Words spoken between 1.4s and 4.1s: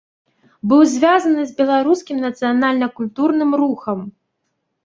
з беларускім нацыянальна-культурным рухам.